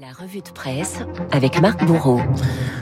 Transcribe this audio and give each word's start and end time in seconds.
La 0.00 0.12
revue 0.18 0.40
de 0.40 0.48
presse 0.48 1.00
avec 1.30 1.60
Marc 1.60 1.84
Bourreau. 1.84 2.22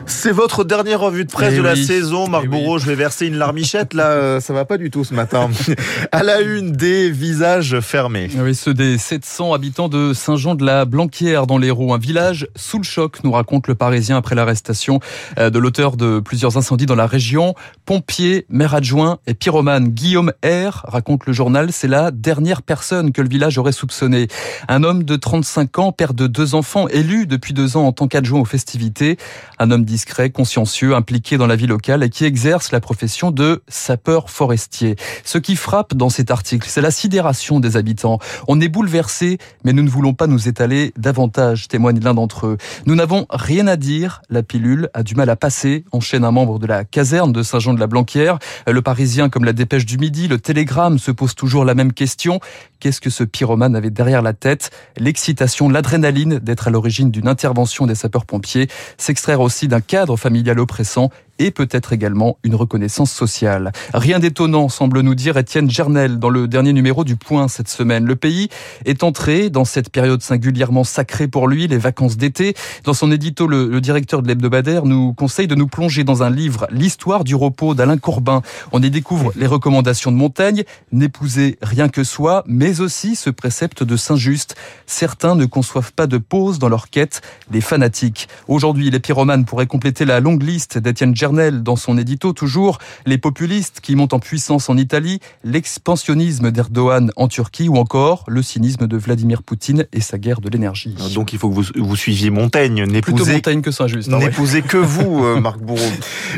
C'est 0.07 0.31
votre 0.31 0.63
dernière 0.63 1.01
revue 1.01 1.25
de 1.25 1.31
presse 1.33 1.55
Eh 1.55 1.59
de 1.59 1.63
la 1.63 1.73
oui. 1.73 1.85
saison, 1.85 2.29
Marc 2.29 2.45
Eh 2.45 2.49
oui. 2.49 2.61
Bourreau. 2.61 2.79
Je 2.79 2.87
vais 2.87 2.95
verser 2.95 3.27
une 3.27 3.35
larmichette 3.35 3.93
là, 3.93 4.07
euh, 4.11 4.41
ça 4.41 4.53
va 4.53 4.65
pas 4.65 4.79
du 4.79 4.89
tout 4.93 5.03
ce 5.03 5.15
matin. 5.15 5.51
à 6.13 6.23
la 6.23 6.41
une, 6.43 6.71
des 6.71 7.11
visages 7.11 7.81
fermés. 7.81 8.31
Oui, 8.37 8.55
ceux 8.55 8.73
des 8.73 8.99
700 8.99 9.53
habitants 9.53 9.89
de 9.89 10.13
Saint-Jean-de-la-Blanquière 10.13 11.49
dans 11.49 11.59
l'Hérault, 11.59 11.93
un 11.93 11.99
village 11.99 12.47
sous 12.55 12.79
le 12.79 12.85
choc, 12.85 13.25
nous 13.25 13.33
raconte 13.33 13.67
le 13.67 13.75
Parisien 13.75 14.17
après 14.17 14.37
l'arrestation 14.37 15.01
euh, 15.41 15.51
de 15.51 15.59
l'auteur 15.59 15.97
de 15.97 16.21
plusieurs 16.21 16.57
incendies 16.57 16.87
dans 16.87 16.95
la 16.95 17.07
région. 17.09 17.55
Pompier, 17.85 18.47
maire 18.49 18.75
adjoint 18.75 19.19
et 19.27 19.35
pyromane 19.35 19.89
Guillaume 19.89 20.33
R, 20.45 20.85
raconte 20.87 21.27
le 21.27 21.33
journal, 21.33 21.73
c'est 21.73 21.89
la 21.89 22.13
dernière 22.13 22.63
personne 22.63 23.11
que 23.11 23.23
le 23.23 23.29
village 23.29 23.59
aurait 23.59 23.73
soupçonné. 23.73 24.29
Un 24.69 24.85
homme 24.85 25.03
de 25.03 25.17
35 25.17 25.79
ans, 25.81 25.91
père 25.91 26.15
de 26.15 26.29
deux 26.29 26.55
enfants, 26.55 26.87
élu 26.89 27.08
depuis 27.09 27.55
deux 27.55 27.77
ans 27.77 27.87
en 27.87 27.93
tant 27.93 28.07
qu'adjoint 28.07 28.41
aux 28.41 28.45
festivités. 28.45 29.17
Un 29.59 29.71
homme 29.71 29.85
discret, 29.85 30.31
consciencieux, 30.31 30.95
impliqué 30.95 31.39
dans 31.39 31.47
la 31.47 31.57
vie 31.57 31.67
locale 31.67 32.03
et 32.03 32.11
qui 32.11 32.25
exerce 32.25 32.71
la 32.71 32.81
profession 32.81 33.31
de 33.31 33.63
sapeur 33.67 34.31
forestier. 34.31 34.97
Ce 35.25 35.39
qui 35.39 35.57
frappe 35.57 35.95
dans 35.95 36.11
cet 36.11 36.31
article, 36.31 36.69
c'est 36.69 36.81
la 36.81 36.91
sidération 36.91 37.61
des 37.61 37.77
habitants. 37.77 38.19
On 38.47 38.61
est 38.61 38.69
bouleversé, 38.69 39.39
mais 39.65 39.73
nous 39.73 39.83
ne 39.83 39.89
voulons 39.89 40.13
pas 40.13 40.27
nous 40.27 40.49
étaler 40.49 40.93
davantage, 40.99 41.69
témoigne 41.69 42.01
l'un 42.01 42.15
d'entre 42.15 42.47
eux. 42.47 42.59
Nous 42.85 42.95
n'avons 42.95 43.27
rien 43.31 43.67
à 43.67 43.77
dire, 43.77 44.21
la 44.29 44.43
pilule 44.43 44.91
a 44.93 45.03
du 45.03 45.15
mal 45.15 45.31
à 45.31 45.37
passer, 45.37 45.85
enchaîne 45.93 46.25
un 46.25 46.31
membre 46.31 46.59
de 46.59 46.67
la 46.67 46.85
caserne 46.85 47.33
de 47.33 47.43
Saint-Jean-de-la-Blanquière. 47.43 48.39
Le 48.67 48.83
Parisien, 48.83 49.31
comme 49.31 49.45
la 49.45 49.55
dépêche 49.55 49.87
du 49.87 49.97
midi, 49.97 50.29
le 50.29 50.39
télégramme 50.39 50.99
se 50.99 51.11
pose 51.11 51.35
toujours 51.35 51.65
la 51.65 51.75
même 51.75 51.93
question. 51.93 52.41
Qu'est-ce 52.81 53.01
que 53.01 53.11
ce 53.11 53.25
pyromane 53.25 53.75
avait 53.75 53.91
derrière 53.91 54.23
la 54.23 54.33
tête? 54.33 54.71
L'excitation, 54.97 55.69
l'adrénaline 55.69 56.39
d'être 56.39 56.69
à 56.69 56.71
l'origine 56.71 56.98
d'une 57.05 57.29
intervention 57.29 57.87
des 57.87 57.95
sapeurs-pompiers, 57.95 58.69
s'extraire 58.97 59.41
aussi 59.41 59.69
d'un 59.69 59.81
cadre 59.81 60.17
familial 60.17 60.59
oppressant 60.61 61.11
et 61.39 61.51
peut-être 61.51 61.93
également 61.93 62.39
une 62.43 62.55
reconnaissance 62.55 63.13
sociale. 63.13 63.73
Rien 63.95 64.19
d'étonnant, 64.19 64.69
semble 64.69 65.01
nous 65.01 65.15
dire 65.15 65.37
Étienne 65.37 65.71
Gernel 65.71 66.19
dans 66.19 66.31
le 66.31 66.49
dernier 66.49 66.73
numéro 66.73 67.05
du 67.05 67.17
Point 67.17 67.49
cette 67.49 67.69
semaine. 67.69 68.05
Le 68.05 68.17
pays 68.17 68.49
est 68.85 69.03
entré 69.03 69.51
dans 69.51 69.65
cette 69.65 69.91
période 69.91 70.23
singulièrement 70.23 70.85
sacrée 70.85 71.29
pour 71.29 71.49
lui, 71.49 71.69
les 71.69 71.79
vacances 71.79 72.17
d'été. 72.17 72.55
Dans 72.85 72.95
son 72.95 73.13
édito, 73.13 73.47
le, 73.47 73.81
directeur 73.81 74.23
de 74.23 74.29
l'hebdomadaire 74.29 74.85
nous 74.85 75.15
conseille 75.15 75.47
de 75.47 75.55
nous 75.55 75.69
plonger 75.69 76.05
dans 76.05 76.23
un 76.23 76.31
livre, 76.31 76.67
L'histoire 76.71 77.25
du 77.25 77.35
repos 77.35 77.75
d'Alain 77.75 77.99
Corbin. 77.99 78.43
On 78.73 78.83
y 78.83 78.91
découvre 78.91 79.33
les 79.37 79.47
recommandations 79.47 80.11
de 80.11 80.17
Montaigne, 80.17 80.65
n'épouser 80.93 81.59
rien 81.63 81.89
que 81.89 82.03
soi, 82.03 82.43
mais 82.47 82.81
aussi 82.81 83.15
ce 83.15 83.31
précepte 83.31 83.83
de 83.83 83.97
Saint-Just. 83.97 84.57
Certains 84.87 85.37
ne 85.37 85.47
conçoivent 85.47 85.93
pas 85.93 86.07
de 86.07 86.19
pause 86.19 86.59
dans 86.59 86.69
leur 86.69 86.91
quête, 86.91 87.23
les 87.51 87.61
fanatiques. 87.61 88.29
Aujourd'hui, 88.49 88.91
les 88.91 89.01
pyromanes 89.01 89.45
pourraient 89.45 89.67
compléter 89.67 90.05
la 90.05 90.21
longue 90.21 90.43
liste 90.43 90.79
d'Étienne 90.79 91.15
Gernel 91.15 91.28
dans 91.33 91.77
son 91.77 91.99
édito 91.99 92.33
toujours, 92.33 92.79
les 93.07 93.19
populistes 93.19 93.81
qui 93.83 93.97
montent 93.97 94.15
en 94.15 94.19
puissance 94.19 94.69
en 94.69 94.77
Italie, 94.77 95.21
l'expansionnisme 95.45 96.51
d'Erdogan 96.51 97.11
en 97.17 97.29
Turquie 97.29 97.69
ou 97.69 97.77
encore 97.77 98.25
le 98.29 98.43
cynisme 98.43 98.87
de 98.87 98.97
Vladimir 98.97 99.43
Poutine 99.43 99.87
et 99.93 100.01
sa 100.01 100.19
guerre 100.19 100.41
de 100.41 100.49
l'énergie. 100.49 100.95
Donc 101.15 101.33
il 101.33 101.39
faut 101.39 101.51
que 101.51 101.55
vous, 101.55 101.65
vous 101.77 101.97
suiviez 101.97 102.31
Montaigne, 102.31 102.85
n'épousez 102.85 103.35
Montaigne 103.35 103.61
que 103.63 103.71
Saint-Just. 103.71 104.09
hein, 104.09 104.19
ouais. 104.19 104.27
N'épousez 104.27 104.63
que 104.63 104.77
vous, 104.77 105.25
euh, 105.25 105.41
Marc 105.41 105.59
Bourreau. 105.61 105.81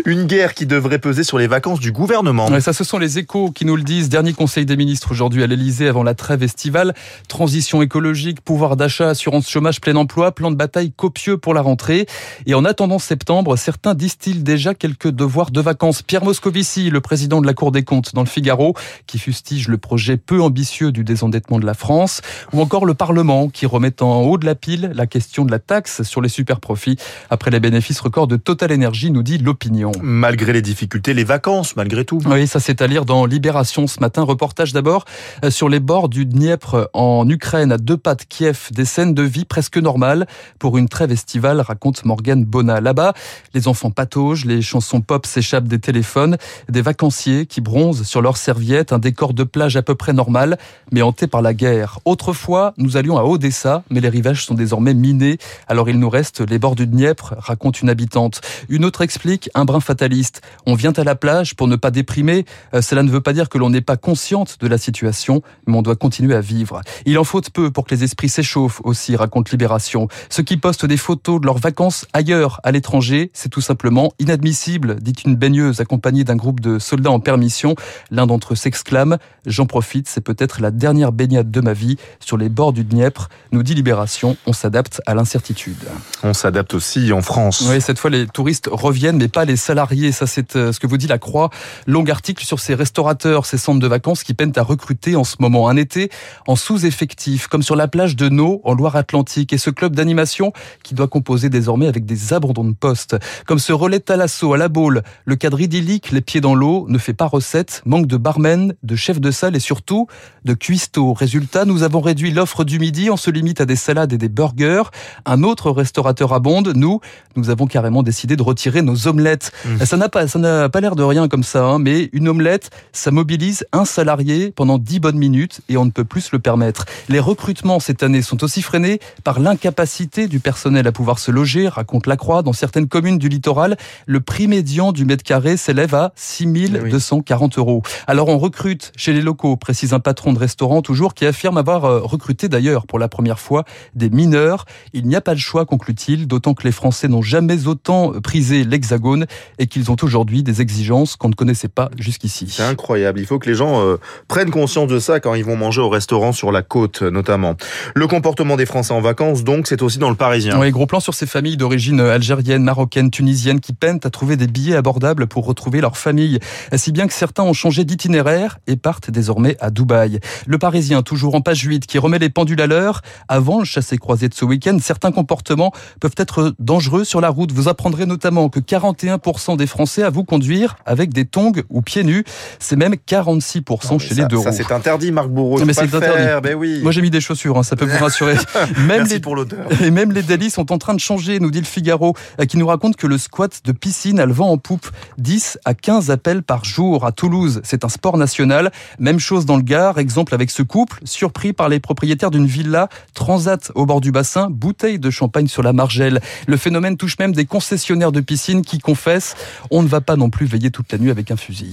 Une 0.04 0.24
guerre 0.24 0.54
qui 0.54 0.66
devrait 0.66 0.98
peser 0.98 1.22
sur 1.24 1.38
les 1.38 1.46
vacances 1.46 1.80
du 1.80 1.92
gouvernement. 1.92 2.48
Ouais, 2.48 2.60
ça, 2.60 2.72
ce 2.72 2.84
sont 2.84 2.98
les 2.98 3.18
échos 3.18 3.50
qui 3.50 3.64
nous 3.64 3.76
le 3.76 3.82
disent. 3.82 4.08
Dernier 4.08 4.32
conseil 4.32 4.66
des 4.66 4.76
ministres 4.76 5.12
aujourd'hui 5.12 5.42
à 5.42 5.46
l'Elysée 5.46 5.88
avant 5.88 6.02
la 6.02 6.14
trêve 6.14 6.42
estivale. 6.42 6.94
Transition 7.28 7.82
écologique, 7.82 8.40
pouvoir 8.40 8.76
d'achat, 8.76 9.10
assurance 9.10 9.48
chômage, 9.48 9.80
plein 9.80 9.96
emploi, 9.96 10.32
plan 10.32 10.50
de 10.50 10.56
bataille 10.56 10.92
copieux 10.92 11.36
pour 11.36 11.54
la 11.54 11.62
rentrée. 11.62 12.06
Et 12.46 12.54
en 12.54 12.64
attendant 12.64 12.98
septembre, 12.98 13.56
certains 13.56 13.94
distillent 13.94 14.42
déjà 14.42 14.74
quelques 14.80 15.08
devoirs 15.08 15.50
de 15.50 15.60
vacances. 15.60 16.00
Pierre 16.00 16.24
Moscovici, 16.24 16.88
le 16.88 17.02
président 17.02 17.42
de 17.42 17.46
la 17.46 17.52
Cour 17.52 17.70
des 17.70 17.84
comptes 17.84 18.14
dans 18.14 18.22
le 18.22 18.26
Figaro, 18.26 18.74
qui 19.06 19.18
fustige 19.18 19.68
le 19.68 19.76
projet 19.76 20.16
peu 20.16 20.40
ambitieux 20.40 20.90
du 20.90 21.04
désendettement 21.04 21.58
de 21.58 21.66
la 21.66 21.74
France. 21.74 22.22
Ou 22.54 22.62
encore 22.62 22.86
le 22.86 22.94
Parlement, 22.94 23.50
qui 23.50 23.66
remet 23.66 24.02
en 24.02 24.22
haut 24.22 24.38
de 24.38 24.46
la 24.46 24.54
pile 24.54 24.90
la 24.94 25.06
question 25.06 25.44
de 25.44 25.50
la 25.50 25.58
taxe 25.58 26.02
sur 26.02 26.22
les 26.22 26.30
superprofits 26.30 26.96
après 27.28 27.50
les 27.50 27.60
bénéfices 27.60 28.00
records 28.00 28.26
de 28.26 28.36
Total 28.36 28.72
Energy, 28.72 29.10
nous 29.10 29.22
dit 29.22 29.36
l'opinion. 29.36 29.92
Malgré 30.00 30.54
les 30.54 30.62
difficultés, 30.62 31.12
les 31.12 31.24
vacances, 31.24 31.76
malgré 31.76 32.06
tout. 32.06 32.20
Oui, 32.24 32.46
ça 32.46 32.58
c'est 32.58 32.80
à 32.80 32.86
lire 32.86 33.04
dans 33.04 33.26
Libération 33.26 33.86
ce 33.86 34.00
matin. 34.00 34.22
Reportage 34.22 34.72
d'abord 34.72 35.04
euh, 35.44 35.50
sur 35.50 35.68
les 35.68 35.80
bords 35.80 36.08
du 36.08 36.24
Dniepr 36.24 36.88
en 36.94 37.28
Ukraine, 37.28 37.70
à 37.70 37.76
deux 37.76 37.98
pas 37.98 38.14
de 38.14 38.22
Kiev. 38.22 38.68
Des 38.70 38.86
scènes 38.86 39.12
de 39.12 39.22
vie 39.22 39.44
presque 39.44 39.76
normales 39.76 40.26
pour 40.58 40.78
une 40.78 40.88
trêve 40.88 41.12
estivale, 41.12 41.60
raconte 41.60 42.06
Morgane 42.06 42.46
Bona. 42.46 42.80
Là-bas, 42.80 43.12
les 43.52 43.68
enfants 43.68 43.90
pataugent, 43.90 44.46
les 44.46 44.62
chansons 44.70 45.00
pop 45.00 45.26
s'échappent 45.26 45.68
des 45.68 45.80
téléphones, 45.80 46.36
des 46.68 46.80
vacanciers 46.80 47.46
qui 47.46 47.60
bronzent 47.60 48.04
sur 48.04 48.22
leurs 48.22 48.36
serviettes, 48.36 48.92
un 48.92 48.98
décor 48.98 49.34
de 49.34 49.44
plage 49.44 49.76
à 49.76 49.82
peu 49.82 49.94
près 49.94 50.12
normal, 50.12 50.58
mais 50.92 51.02
hanté 51.02 51.26
par 51.26 51.42
la 51.42 51.54
guerre. 51.54 51.98
Autrefois, 52.04 52.72
nous 52.78 52.96
allions 52.96 53.18
à 53.18 53.24
Odessa, 53.24 53.82
mais 53.90 54.00
les 54.00 54.08
rivages 54.08 54.44
sont 54.44 54.54
désormais 54.54 54.94
minés. 54.94 55.38
Alors 55.66 55.88
il 55.88 55.98
nous 55.98 56.08
reste 56.08 56.40
les 56.40 56.58
bords 56.58 56.76
du 56.76 56.86
Dniepr, 56.86 57.34
raconte 57.38 57.82
une 57.82 57.90
habitante. 57.90 58.40
Une 58.68 58.84
autre 58.84 59.02
explique 59.02 59.50
un 59.54 59.64
brin 59.64 59.80
fataliste. 59.80 60.40
On 60.66 60.74
vient 60.74 60.92
à 60.92 61.04
la 61.04 61.16
plage 61.16 61.56
pour 61.56 61.66
ne 61.66 61.76
pas 61.76 61.90
déprimer. 61.90 62.44
Euh, 62.74 62.80
cela 62.80 63.02
ne 63.02 63.10
veut 63.10 63.20
pas 63.20 63.32
dire 63.32 63.48
que 63.48 63.58
l'on 63.58 63.70
n'est 63.70 63.80
pas 63.80 63.96
consciente 63.96 64.58
de 64.60 64.68
la 64.68 64.78
situation, 64.78 65.42
mais 65.66 65.76
on 65.76 65.82
doit 65.82 65.96
continuer 65.96 66.34
à 66.34 66.40
vivre. 66.40 66.80
Il 67.06 67.18
en 67.18 67.24
faut 67.24 67.40
peu 67.52 67.70
pour 67.70 67.86
que 67.86 67.94
les 67.94 68.04
esprits 68.04 68.28
s'échauffent 68.28 68.80
aussi, 68.84 69.16
raconte 69.16 69.50
Libération. 69.50 70.08
Ceux 70.28 70.42
qui 70.42 70.56
postent 70.56 70.86
des 70.86 70.96
photos 70.96 71.40
de 71.40 71.46
leurs 71.46 71.58
vacances 71.58 72.06
ailleurs, 72.12 72.60
à 72.62 72.70
l'étranger, 72.70 73.30
c'est 73.32 73.48
tout 73.48 73.60
simplement 73.60 74.12
inadmissible, 74.18 74.49
dit 74.52 75.14
une 75.24 75.36
baigneuse 75.36 75.80
accompagnée 75.80 76.24
d'un 76.24 76.36
groupe 76.36 76.60
de 76.60 76.78
soldats 76.78 77.10
en 77.10 77.20
permission. 77.20 77.74
L'un 78.10 78.26
d'entre 78.26 78.52
eux 78.52 78.56
s'exclame 78.56 79.18
J'en 79.46 79.66
profite, 79.66 80.08
c'est 80.08 80.20
peut-être 80.20 80.60
la 80.60 80.70
dernière 80.70 81.12
baignade 81.12 81.50
de 81.50 81.60
ma 81.60 81.72
vie 81.72 81.96
sur 82.20 82.36
les 82.36 82.48
bords 82.50 82.72
du 82.72 82.84
Dniepr. 82.84 83.28
Nous 83.52 83.62
dit 83.62 83.74
Libération, 83.74 84.36
on 84.46 84.52
s'adapte 84.52 85.00
à 85.06 85.14
l'incertitude. 85.14 85.78
On 86.22 86.34
s'adapte 86.34 86.74
aussi 86.74 87.12
en 87.12 87.22
France. 87.22 87.64
Oui, 87.68 87.80
cette 87.80 87.98
fois, 87.98 88.10
les 88.10 88.26
touristes 88.26 88.68
reviennent, 88.70 89.16
mais 89.16 89.28
pas 89.28 89.46
les 89.46 89.56
salariés. 89.56 90.12
Ça, 90.12 90.26
c'est 90.26 90.56
euh, 90.56 90.72
ce 90.72 90.80
que 90.80 90.86
vous 90.86 90.98
dit 90.98 91.06
la 91.06 91.18
Croix. 91.18 91.50
Long 91.86 92.04
article 92.06 92.44
sur 92.44 92.60
ces 92.60 92.74
restaurateurs, 92.74 93.46
ces 93.46 93.56
centres 93.56 93.80
de 93.80 93.86
vacances 93.86 94.24
qui 94.24 94.34
peinent 94.34 94.52
à 94.56 94.62
recruter 94.62 95.16
en 95.16 95.24
ce 95.24 95.36
moment. 95.38 95.68
Un 95.68 95.76
été 95.76 96.10
en 96.46 96.56
sous-effectif, 96.56 97.46
comme 97.46 97.62
sur 97.62 97.76
la 97.76 97.88
plage 97.88 98.16
de 98.16 98.28
No, 98.28 98.60
en 98.64 98.74
Loire-Atlantique. 98.74 99.52
Et 99.52 99.58
ce 99.58 99.70
club 99.70 99.96
d'animation 99.96 100.52
qui 100.82 100.94
doit 100.94 101.08
composer 101.08 101.48
désormais 101.48 101.86
avec 101.86 102.04
des 102.04 102.34
abandons 102.34 102.64
de 102.64 102.74
poste. 102.74 103.16
Comme 103.46 103.58
ce 103.58 103.72
relais 103.72 103.98
de 103.98 104.04
À 104.42 104.56
la 104.56 104.68
Baule, 104.68 105.02
le 105.26 105.36
cadre 105.36 105.60
idyllique, 105.60 106.12
les 106.12 106.22
pieds 106.22 106.40
dans 106.40 106.54
l'eau, 106.54 106.86
ne 106.88 106.96
fait 106.96 107.12
pas 107.12 107.26
recette. 107.26 107.82
Manque 107.84 108.06
de 108.06 108.16
barmen, 108.16 108.74
de 108.82 108.96
chef 108.96 109.20
de 109.20 109.30
salle 109.30 109.54
et 109.54 109.60
surtout 109.60 110.06
de 110.46 110.54
cuistot. 110.54 111.12
Résultat, 111.12 111.66
nous 111.66 111.82
avons 111.82 112.00
réduit 112.00 112.30
l'offre 112.30 112.64
du 112.64 112.78
midi. 112.78 113.10
On 113.10 113.18
se 113.18 113.30
limite 113.30 113.60
à 113.60 113.66
des 113.66 113.76
salades 113.76 114.14
et 114.14 114.18
des 114.18 114.30
burgers. 114.30 114.84
Un 115.26 115.42
autre 115.42 115.70
restaurateur 115.70 116.32
abonde. 116.32 116.72
Nous, 116.74 117.00
nous 117.36 117.50
avons 117.50 117.66
carrément 117.66 118.02
décidé 118.02 118.34
de 118.34 118.42
retirer 118.42 118.80
nos 118.80 119.06
omelettes. 119.06 119.52
Mmh. 119.66 119.84
Ça 119.84 119.96
n'a 119.98 120.08
pas, 120.08 120.26
ça 120.26 120.38
n'a 120.38 120.70
pas 120.70 120.80
l'air 120.80 120.96
de 120.96 121.02
rien 121.02 121.28
comme 121.28 121.44
ça, 121.44 121.64
hein, 121.64 121.78
mais 121.78 122.08
une 122.14 122.28
omelette, 122.28 122.70
ça 122.92 123.10
mobilise 123.10 123.66
un 123.72 123.84
salarié 123.84 124.52
pendant 124.56 124.78
10 124.78 125.00
bonnes 125.00 125.18
minutes 125.18 125.60
et 125.68 125.76
on 125.76 125.84
ne 125.84 125.90
peut 125.90 126.04
plus 126.04 126.22
se 126.22 126.30
le 126.32 126.38
permettre. 126.38 126.86
Les 127.10 127.20
recrutements 127.20 127.78
cette 127.78 128.02
année 128.02 128.22
sont 128.22 128.42
aussi 128.42 128.62
freinés 128.62 129.00
par 129.22 129.38
l'incapacité 129.38 130.28
du 130.28 130.40
personnel 130.40 130.86
à 130.86 130.92
pouvoir 130.92 131.18
se 131.18 131.30
loger, 131.30 131.68
raconte 131.68 132.06
la 132.06 132.16
Croix. 132.16 132.42
Dans 132.42 132.52
certaines 132.52 132.88
communes 132.88 133.18
du 133.18 133.28
littoral, 133.28 133.76
le 134.06 134.20
prix 134.30 134.46
médian 134.46 134.92
du 134.92 135.04
mètre 135.04 135.24
carré 135.24 135.56
s'élève 135.56 135.92
à 135.92 136.12
6240 136.14 137.58
euros. 137.58 137.82
Alors 138.06 138.28
on 138.28 138.38
recrute 138.38 138.92
chez 138.96 139.12
les 139.12 139.22
locaux, 139.22 139.56
précise 139.56 139.92
un 139.92 139.98
patron 139.98 140.32
de 140.32 140.38
restaurant 140.38 140.82
toujours, 140.82 141.14
qui 141.14 141.26
affirme 141.26 141.58
avoir 141.58 141.84
euh, 141.84 141.98
recruté 141.98 142.48
d'ailleurs 142.48 142.86
pour 142.86 143.00
la 143.00 143.08
première 143.08 143.40
fois 143.40 143.64
des 143.96 144.08
mineurs. 144.08 144.66
Il 144.92 145.08
n'y 145.08 145.16
a 145.16 145.20
pas 145.20 145.34
de 145.34 145.40
choix, 145.40 145.66
conclut-il, 145.66 146.28
d'autant 146.28 146.54
que 146.54 146.62
les 146.62 146.70
Français 146.70 147.08
n'ont 147.08 147.22
jamais 147.22 147.66
autant 147.66 148.12
prisé 148.22 148.62
l'Hexagone 148.62 149.26
et 149.58 149.66
qu'ils 149.66 149.90
ont 149.90 149.96
aujourd'hui 150.00 150.44
des 150.44 150.60
exigences 150.60 151.16
qu'on 151.16 151.30
ne 151.30 151.34
connaissait 151.34 151.66
pas 151.66 151.90
jusqu'ici. 151.98 152.46
C'est 152.50 152.62
incroyable. 152.62 153.18
Il 153.18 153.26
faut 153.26 153.40
que 153.40 153.48
les 153.48 153.56
gens 153.56 153.84
euh, 153.84 153.96
prennent 154.28 154.52
conscience 154.52 154.86
de 154.86 155.00
ça 155.00 155.18
quand 155.18 155.34
ils 155.34 155.44
vont 155.44 155.56
manger 155.56 155.80
au 155.80 155.88
restaurant 155.88 156.30
sur 156.30 156.52
la 156.52 156.62
côte, 156.62 157.02
notamment. 157.02 157.56
Le 157.96 158.06
comportement 158.06 158.56
des 158.56 158.66
Français 158.66 158.94
en 158.94 159.00
vacances, 159.00 159.42
donc, 159.42 159.66
c'est 159.66 159.82
aussi 159.82 159.98
dans 159.98 160.08
le 160.08 160.14
Parisien. 160.14 160.56
Oui, 160.60 160.70
gros 160.70 160.86
plan 160.86 161.00
sur 161.00 161.14
ces 161.14 161.26
familles 161.26 161.56
d'origine 161.56 161.98
algérienne, 161.98 162.62
marocaine, 162.62 163.10
tunisienne 163.10 163.58
qui 163.58 163.72
peinent 163.72 163.98
à 164.04 164.10
trouver 164.10 164.19
trouver 164.20 164.36
des 164.36 164.48
billets 164.48 164.76
abordables 164.76 165.26
pour 165.26 165.46
retrouver 165.46 165.80
leur 165.80 165.96
famille. 165.96 166.40
Si 166.74 166.92
bien 166.92 167.06
que 167.06 167.14
certains 167.14 167.42
ont 167.42 167.54
changé 167.54 167.84
d'itinéraire 167.84 168.58
et 168.66 168.76
partent 168.76 169.10
désormais 169.10 169.56
à 169.60 169.70
Dubaï. 169.70 170.20
Le 170.46 170.58
Parisien, 170.58 171.00
toujours 171.00 171.34
en 171.34 171.40
page 171.40 171.62
8, 171.62 171.86
qui 171.86 171.96
remet 171.96 172.18
les 172.18 172.28
pendules 172.28 172.60
à 172.60 172.66
l'heure. 172.66 173.00
Avant 173.28 173.60
le 173.60 173.64
chassé-croisé 173.64 174.28
de 174.28 174.34
ce 174.34 174.44
week-end, 174.44 174.76
certains 174.82 175.10
comportements 175.10 175.72
peuvent 176.00 176.16
être 176.18 176.54
dangereux 176.58 177.04
sur 177.04 177.22
la 177.22 177.30
route. 177.30 177.50
Vous 177.52 177.68
apprendrez 177.68 178.04
notamment 178.04 178.50
que 178.50 178.60
41% 178.60 179.56
des 179.56 179.66
Français 179.66 180.02
avouent 180.02 180.24
conduire 180.24 180.76
avec 180.84 181.14
des 181.14 181.24
tongs 181.24 181.52
ou 181.70 181.80
pieds 181.80 182.04
nus. 182.04 182.24
C'est 182.58 182.76
même 182.76 182.96
46% 183.08 183.98
chez 184.00 184.16
les 184.16 184.26
deux 184.26 184.36
roues. 184.36 184.44
Ça, 184.44 184.52
c'est 184.52 184.70
interdit, 184.70 185.12
Marc 185.12 185.30
Bourreau. 185.30 185.64
Mais 185.64 185.72
c'est 185.72 185.94
interdit. 185.94 186.42
Ben 186.42 186.54
oui. 186.56 186.80
Moi, 186.82 186.92
j'ai 186.92 187.00
mis 187.00 187.08
des 187.08 187.22
chaussures, 187.22 187.56
hein, 187.56 187.62
ça 187.62 187.74
peut 187.74 187.86
vous 187.86 187.98
rassurer. 188.04 188.34
même 188.76 188.98
Merci 188.98 189.14
les... 189.14 189.20
pour 189.20 189.34
l'odeur. 189.34 189.66
Et 189.82 189.90
même 189.90 190.12
les 190.12 190.22
délits 190.22 190.50
sont 190.50 190.72
en 190.72 190.76
train 190.76 190.92
de 190.92 191.00
changer, 191.00 191.40
nous 191.40 191.50
dit 191.50 191.60
le 191.60 191.64
Figaro, 191.64 192.14
euh, 192.38 192.44
qui 192.44 192.58
nous 192.58 192.66
raconte 192.66 192.96
que 192.96 193.06
le 193.06 193.16
squat 193.16 193.62
de 193.64 193.72
piscine 193.72 194.09
le 194.18 194.32
vent 194.32 194.50
en 194.50 194.58
poupe. 194.58 194.88
10 195.18 195.58
à 195.64 195.74
15 195.74 196.10
appels 196.10 196.42
par 196.42 196.64
jour 196.64 197.06
à 197.06 197.12
Toulouse. 197.12 197.60
C'est 197.64 197.84
un 197.84 197.88
sport 197.88 198.16
national. 198.16 198.70
Même 198.98 199.18
chose 199.18 199.46
dans 199.46 199.56
le 199.56 199.62
Gard. 199.62 199.98
Exemple 199.98 200.34
avec 200.34 200.50
ce 200.50 200.62
couple, 200.62 201.00
surpris 201.04 201.52
par 201.52 201.68
les 201.68 201.80
propriétaires 201.80 202.30
d'une 202.30 202.46
villa 202.46 202.88
transat 203.14 203.72
au 203.74 203.86
bord 203.86 204.00
du 204.00 204.12
bassin, 204.12 204.48
bouteille 204.50 204.98
de 204.98 205.10
champagne 205.10 205.46
sur 205.46 205.62
la 205.62 205.72
margelle. 205.72 206.20
Le 206.46 206.56
phénomène 206.56 206.96
touche 206.96 207.18
même 207.18 207.32
des 207.32 207.46
concessionnaires 207.46 208.12
de 208.12 208.20
piscine 208.20 208.62
qui 208.62 208.78
confessent 208.78 209.34
on 209.70 209.82
ne 209.82 209.88
va 209.88 210.00
pas 210.00 210.16
non 210.16 210.30
plus 210.30 210.46
veiller 210.46 210.70
toute 210.70 210.90
la 210.92 210.98
nuit 210.98 211.10
avec 211.10 211.30
un 211.30 211.36
fusil. 211.36 211.72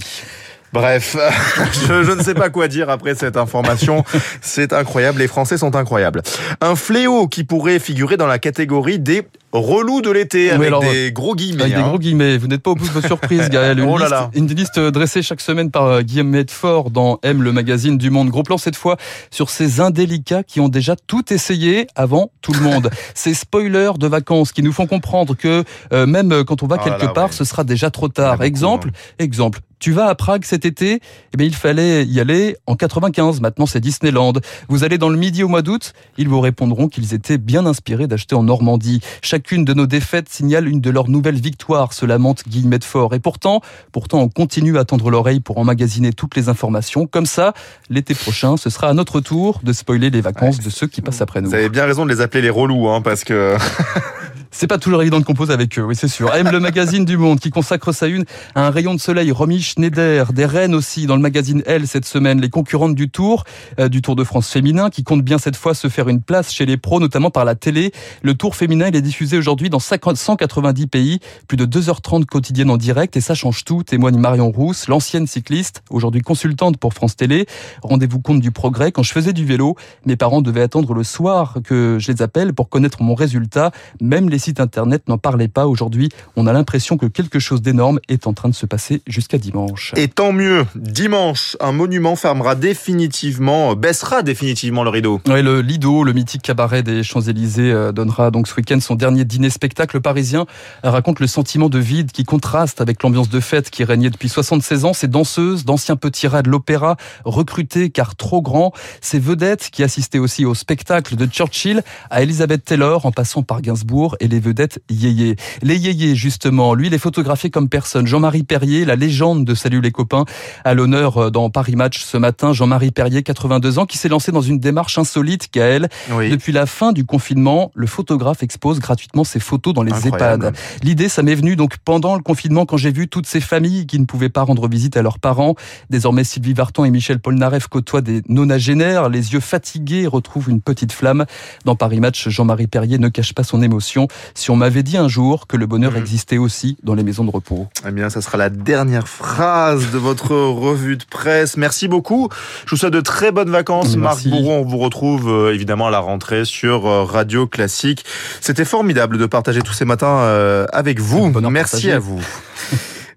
Bref, 0.72 1.16
je, 1.88 2.02
je, 2.02 2.12
ne 2.12 2.22
sais 2.22 2.34
pas 2.34 2.50
quoi 2.50 2.68
dire 2.68 2.90
après 2.90 3.14
cette 3.14 3.36
information. 3.36 4.04
C'est 4.40 4.72
incroyable, 4.72 5.20
les 5.20 5.28
Français 5.28 5.58
sont 5.58 5.74
incroyables. 5.76 6.22
Un 6.60 6.76
fléau 6.76 7.26
qui 7.26 7.44
pourrait 7.44 7.78
figurer 7.78 8.16
dans 8.16 8.26
la 8.26 8.38
catégorie 8.38 8.98
des 8.98 9.22
relous 9.52 10.02
de 10.02 10.10
l'été 10.10 10.50
avec 10.50 10.72
des 10.80 11.12
gros 11.12 11.34
guillemets. 11.34 11.62
Avec 11.62 11.74
hein. 11.74 11.78
des 11.78 11.88
gros 11.88 11.98
guillemets. 11.98 12.36
Vous 12.36 12.48
n'êtes 12.48 12.62
pas 12.62 12.72
au 12.72 12.74
bout 12.74 12.86
de 12.86 12.92
vos 12.92 13.00
surprises, 13.00 13.48
Gaël. 13.50 13.78
Une, 13.78 13.88
oh 13.88 13.96
là 13.96 14.04
liste, 14.04 14.10
là. 14.10 14.30
une 14.34 14.46
liste 14.46 14.78
dressée 14.78 15.22
chaque 15.22 15.40
semaine 15.40 15.70
par 15.70 15.84
euh, 15.86 16.02
Guillaume 16.02 16.28
Medfort 16.28 16.90
dans 16.90 17.18
M, 17.22 17.42
le 17.42 17.52
magazine 17.52 17.96
du 17.96 18.10
Monde. 18.10 18.28
Gros 18.28 18.42
plan 18.42 18.58
cette 18.58 18.76
fois 18.76 18.96
sur 19.30 19.50
ces 19.50 19.80
indélicats 19.80 20.42
qui 20.42 20.60
ont 20.60 20.68
déjà 20.68 20.96
tout 21.06 21.32
essayé 21.32 21.86
avant 21.94 22.30
tout 22.42 22.52
le 22.52 22.60
monde. 22.60 22.90
ces 23.14 23.34
spoilers 23.34 23.92
de 23.98 24.06
vacances 24.06 24.52
qui 24.52 24.62
nous 24.62 24.72
font 24.72 24.86
comprendre 24.86 25.34
que 25.34 25.64
euh, 25.92 26.06
même 26.06 26.44
quand 26.44 26.62
on 26.62 26.66
va 26.66 26.76
Oh 26.78 26.84
quelque 26.84 27.06
là, 27.06 27.12
part, 27.12 27.26
ouais. 27.26 27.32
ce 27.32 27.44
sera 27.44 27.64
déjà 27.64 27.90
trop 27.90 28.08
tard. 28.08 28.34
beaucoup, 28.34 28.44
exemple, 28.44 28.90
exemple. 29.18 29.60
Tu 29.78 29.92
vas 29.92 30.06
à 30.06 30.14
Prague 30.14 30.44
cet 30.44 30.64
été, 30.64 31.00
eh 31.32 31.36
bien, 31.36 31.46
il 31.46 31.54
fallait 31.54 32.04
y 32.04 32.20
aller 32.20 32.56
en 32.66 32.74
95. 32.74 33.40
Maintenant, 33.40 33.66
c'est 33.66 33.80
Disneyland. 33.80 34.32
Vous 34.68 34.84
allez 34.84 34.98
dans 34.98 35.08
le 35.08 35.16
midi 35.16 35.42
au 35.42 35.48
mois 35.48 35.62
d'août, 35.62 35.92
ils 36.16 36.28
vous 36.28 36.40
répondront 36.40 36.88
qu'ils 36.88 37.14
étaient 37.14 37.38
bien 37.38 37.64
inspirés 37.66 38.06
d'acheter 38.06 38.34
en 38.34 38.42
Normandie. 38.42 39.00
Chacune 39.22 39.64
de 39.64 39.74
nos 39.74 39.86
défaites 39.86 40.28
signale 40.28 40.68
une 40.68 40.80
de 40.80 40.90
leurs 40.90 41.08
nouvelles 41.08 41.40
victoires, 41.40 41.92
se 41.92 42.06
lamente 42.06 42.48
Guy 42.48 42.66
Medfort. 42.66 43.14
Et 43.14 43.20
pourtant, 43.20 43.60
pourtant, 43.92 44.20
on 44.20 44.28
continue 44.28 44.78
à 44.78 44.84
tendre 44.84 45.10
l'oreille 45.10 45.40
pour 45.40 45.58
emmagasiner 45.58 46.12
toutes 46.12 46.36
les 46.36 46.48
informations. 46.48 47.06
Comme 47.06 47.26
ça, 47.26 47.52
l'été 47.88 48.14
prochain, 48.14 48.56
ce 48.56 48.70
sera 48.70 48.88
à 48.88 48.94
notre 48.94 49.20
tour 49.20 49.60
de 49.62 49.72
spoiler 49.72 50.10
les 50.10 50.20
vacances 50.20 50.58
de 50.60 50.70
ceux 50.70 50.86
qui 50.86 51.02
passent 51.02 51.20
après 51.20 51.40
nous. 51.40 51.50
Vous 51.50 51.54
avez 51.54 51.68
bien 51.68 51.84
raison 51.84 52.04
de 52.04 52.10
les 52.10 52.20
appeler 52.20 52.42
les 52.42 52.50
relous, 52.50 52.88
hein, 52.88 53.00
parce 53.00 53.24
que 53.24 53.56
C'est 54.50 54.66
pas 54.66 54.78
toujours 54.78 55.02
évident 55.02 55.20
de 55.20 55.24
composer 55.24 55.52
avec 55.52 55.78
eux, 55.78 55.82
oui, 55.82 55.94
c'est 55.94 56.08
sûr. 56.08 56.34
Aime 56.34 56.50
le 56.50 56.58
magazine 56.58 57.04
du 57.04 57.18
Monde 57.18 57.38
qui 57.38 57.50
consacre 57.50 57.92
sa 57.92 58.06
une 58.06 58.24
à 58.54 58.66
un 58.66 58.70
rayon 58.70 58.94
de 58.94 59.00
soleil. 59.00 59.30
Romy 59.30 59.60
Schneider, 59.60 60.32
des 60.32 60.46
reines 60.46 60.74
aussi 60.74 61.06
dans 61.06 61.16
le 61.16 61.22
magazine 61.22 61.62
Elle 61.66 61.86
cette 61.86 62.06
semaine, 62.06 62.40
les 62.40 62.48
concurrentes 62.48 62.94
du 62.94 63.10
Tour, 63.10 63.44
euh, 63.78 63.88
du 63.88 64.00
Tour 64.00 64.16
de 64.16 64.24
France 64.24 64.50
féminin, 64.50 64.88
qui 64.88 65.04
compte 65.04 65.22
bien 65.22 65.36
cette 65.36 65.56
fois 65.56 65.74
se 65.74 65.88
faire 65.88 66.08
une 66.08 66.22
place 66.22 66.50
chez 66.50 66.64
les 66.64 66.78
pros, 66.78 66.98
notamment 66.98 67.30
par 67.30 67.44
la 67.44 67.54
télé. 67.54 67.92
Le 68.22 68.34
Tour 68.34 68.56
féminin, 68.56 68.88
il 68.88 68.96
est 68.96 69.02
diffusé 69.02 69.36
aujourd'hui 69.36 69.68
dans 69.68 69.78
50 69.78 70.16
190 70.16 70.86
pays, 70.86 71.20
plus 71.46 71.58
de 71.58 71.66
2h30 71.66 72.24
quotidiennes 72.24 72.70
en 72.70 72.78
direct, 72.78 73.16
et 73.16 73.20
ça 73.20 73.34
change 73.34 73.64
tout, 73.64 73.82
témoigne 73.82 74.16
Marion 74.16 74.50
Rousse, 74.50 74.88
l'ancienne 74.88 75.26
cycliste, 75.26 75.82
aujourd'hui 75.90 76.22
consultante 76.22 76.78
pour 76.78 76.94
France 76.94 77.16
Télé. 77.16 77.46
Rendez-vous 77.82 78.20
compte 78.20 78.40
du 78.40 78.50
progrès. 78.50 78.92
Quand 78.92 79.02
je 79.02 79.12
faisais 79.12 79.34
du 79.34 79.44
vélo, 79.44 79.76
mes 80.06 80.16
parents 80.16 80.40
devaient 80.40 80.62
attendre 80.62 80.94
le 80.94 81.04
soir 81.04 81.58
que 81.64 81.98
je 82.00 82.10
les 82.10 82.22
appelle 82.22 82.54
pour 82.54 82.70
connaître 82.70 83.02
mon 83.02 83.14
résultat. 83.14 83.72
Même 84.00 84.28
les 84.28 84.37
sites 84.38 84.60
internet 84.60 85.08
n'en 85.08 85.18
parlaient 85.18 85.48
pas. 85.48 85.66
Aujourd'hui, 85.66 86.08
on 86.36 86.46
a 86.46 86.52
l'impression 86.52 86.96
que 86.96 87.06
quelque 87.06 87.38
chose 87.38 87.62
d'énorme 87.62 88.00
est 88.08 88.26
en 88.26 88.32
train 88.32 88.48
de 88.48 88.54
se 88.54 88.66
passer 88.66 89.02
jusqu'à 89.06 89.38
dimanche. 89.38 89.92
Et 89.96 90.08
tant 90.08 90.32
mieux, 90.32 90.64
dimanche, 90.74 91.56
un 91.60 91.72
monument 91.72 92.16
fermera 92.16 92.54
définitivement, 92.54 93.74
baissera 93.74 94.22
définitivement 94.22 94.84
le 94.84 94.90
rideau. 94.90 95.20
Ouais, 95.28 95.42
le 95.42 95.60
Lido, 95.60 96.04
le 96.04 96.12
mythique 96.12 96.42
cabaret 96.42 96.82
des 96.82 97.02
Champs-Élysées, 97.02 97.72
euh, 97.72 97.92
donnera 97.92 98.30
donc 98.30 98.48
ce 98.48 98.54
week-end 98.56 98.80
son 98.80 98.94
dernier 98.94 99.24
dîner 99.24 99.50
spectacle 99.50 99.96
Le 99.96 100.00
parisien. 100.00 100.46
euh, 100.84 100.90
raconte 100.90 101.20
le 101.20 101.26
sentiment 101.26 101.68
de 101.68 101.78
vide 101.78 102.12
qui 102.12 102.24
contraste 102.24 102.80
avec 102.80 103.02
l'ambiance 103.02 103.28
de 103.28 103.40
fête 103.40 103.70
qui 103.70 103.84
régnait 103.84 104.10
depuis 104.10 104.28
76 104.28 104.84
ans. 104.84 104.92
Ces 104.92 105.08
danseuses, 105.08 105.64
d'anciens 105.64 105.96
petits 105.96 106.26
rats 106.28 106.42
de 106.42 106.50
l'opéra, 106.50 106.96
recrutés 107.24 107.90
car 107.90 108.16
trop 108.16 108.40
grands. 108.42 108.72
Ces 109.00 109.18
vedettes 109.18 109.70
qui 109.70 109.82
assistaient 109.82 110.18
aussi 110.18 110.44
au 110.44 110.54
spectacle 110.54 111.16
de 111.16 111.26
Churchill 111.26 111.82
à 112.10 112.22
Elizabeth 112.22 112.64
Taylor 112.64 113.06
en 113.06 113.12
passant 113.12 113.42
par 113.42 113.60
Gainsbourg 113.62 114.16
et 114.20 114.27
les 114.28 114.40
vedettes 114.40 114.80
yéyé. 114.90 115.36
Les 115.62 115.76
yéyés, 115.76 116.14
justement, 116.14 116.74
lui, 116.74 116.88
il 116.88 116.94
est 116.94 116.98
photographié 116.98 117.50
comme 117.50 117.68
personne. 117.68 118.06
Jean-Marie 118.06 118.44
Perrier, 118.44 118.84
la 118.84 118.96
légende 118.96 119.44
de 119.44 119.54
Salut 119.54 119.80
les 119.80 119.90
copains, 119.90 120.24
à 120.64 120.74
l'honneur 120.74 121.18
euh, 121.18 121.30
dans 121.30 121.50
Paris 121.50 121.76
Match 121.76 122.02
ce 122.02 122.16
matin. 122.16 122.52
Jean-Marie 122.52 122.90
Perrier, 122.90 123.22
82 123.22 123.78
ans, 123.78 123.86
qui 123.86 123.98
s'est 123.98 124.08
lancé 124.08 124.32
dans 124.32 124.40
une 124.40 124.58
démarche 124.58 124.98
insolite, 124.98 125.48
Gaël. 125.52 125.88
Oui. 126.10 126.30
Depuis 126.30 126.52
la 126.52 126.66
fin 126.66 126.92
du 126.92 127.04
confinement, 127.04 127.70
le 127.74 127.86
photographe 127.86 128.42
expose 128.42 128.78
gratuitement 128.78 129.24
ses 129.24 129.40
photos 129.40 129.74
dans 129.74 129.82
les 129.82 129.92
Incroyable. 129.92 130.46
EHPAD. 130.46 130.56
L'idée, 130.82 131.08
ça 131.08 131.22
m'est 131.22 131.34
venu 131.34 131.56
donc 131.56 131.78
pendant 131.78 132.16
le 132.16 132.22
confinement 132.22 132.66
quand 132.66 132.76
j'ai 132.76 132.92
vu 132.92 133.08
toutes 133.08 133.26
ces 133.26 133.40
familles 133.40 133.86
qui 133.86 133.98
ne 133.98 134.04
pouvaient 134.04 134.28
pas 134.28 134.42
rendre 134.42 134.68
visite 134.68 134.96
à 134.96 135.02
leurs 135.02 135.18
parents. 135.18 135.54
Désormais, 135.90 136.24
Sylvie 136.24 136.52
Vartan 136.54 136.84
et 136.84 136.90
Michel 136.90 137.18
Polnareff 137.18 137.68
côtoient 137.68 138.00
des 138.00 138.22
nonagénaires. 138.28 139.08
Les 139.08 139.32
yeux 139.32 139.40
fatigués 139.40 140.06
retrouvent 140.06 140.50
une 140.50 140.60
petite 140.60 140.92
flamme. 140.92 141.24
Dans 141.64 141.76
Paris 141.76 142.00
Match, 142.00 142.28
Jean-Marie 142.28 142.66
Perrier 142.66 142.98
ne 142.98 143.08
cache 143.08 143.32
pas 143.32 143.44
son 143.44 143.62
émotion. 143.62 144.08
Si 144.34 144.50
on 144.50 144.56
m'avait 144.56 144.82
dit 144.82 144.96
un 144.96 145.08
jour 145.08 145.46
que 145.46 145.56
le 145.56 145.66
bonheur 145.66 145.92
Mhm. 145.92 145.98
existait 145.98 146.38
aussi 146.38 146.76
dans 146.82 146.94
les 146.94 147.02
maisons 147.02 147.24
de 147.24 147.30
repos. 147.30 147.68
Eh 147.86 147.90
bien, 147.92 148.10
ça 148.10 148.20
sera 148.20 148.38
la 148.38 148.50
dernière 148.50 149.08
phrase 149.08 149.90
de 149.90 149.98
votre 149.98 150.34
revue 150.36 150.96
de 150.96 151.04
presse. 151.04 151.56
Merci 151.56 151.88
beaucoup. 151.88 152.28
Je 152.66 152.70
vous 152.70 152.76
souhaite 152.76 152.92
de 152.92 153.00
très 153.00 153.32
bonnes 153.32 153.50
vacances. 153.50 153.96
Merci. 153.96 154.28
Marc 154.28 154.42
Bourreau, 154.42 154.52
on 154.58 154.64
vous 154.64 154.78
retrouve 154.78 155.28
euh, 155.28 155.54
évidemment 155.54 155.86
à 155.88 155.90
la 155.90 156.00
rentrée 156.00 156.44
sur 156.44 156.86
euh, 156.86 157.04
Radio 157.04 157.46
Classique. 157.46 158.04
C'était 158.40 158.64
formidable 158.64 159.18
de 159.18 159.26
partager 159.26 159.60
tous 159.62 159.72
ces 159.72 159.84
matins 159.84 160.18
euh, 160.20 160.66
avec 160.72 161.00
vous. 161.00 161.30
Merci 161.50 161.90
à 161.90 161.98
vous. 161.98 162.20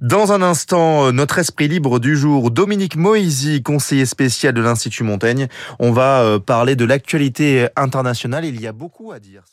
Dans 0.01 0.31
un 0.31 0.41
instant, 0.41 1.11
notre 1.11 1.37
esprit 1.37 1.67
libre 1.67 1.99
du 1.99 2.15
jour, 2.17 2.49
Dominique 2.49 2.95
Moisy, 2.95 3.61
conseiller 3.61 4.07
spécial 4.07 4.53
de 4.53 4.61
l'Institut 4.61 5.03
Montaigne. 5.03 5.47
On 5.79 5.91
va 5.91 6.39
parler 6.43 6.75
de 6.75 6.85
l'actualité 6.85 7.67
internationale. 7.75 8.45
Il 8.45 8.59
y 8.59 8.65
a 8.65 8.71
beaucoup 8.71 9.11
à 9.11 9.19
dire. 9.19 9.43